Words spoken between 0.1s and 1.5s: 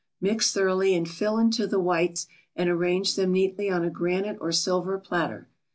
Mix thoroughly and fill